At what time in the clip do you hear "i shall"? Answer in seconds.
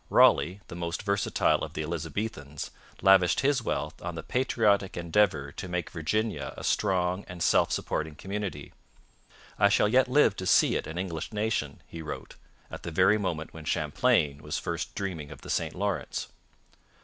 9.59-9.87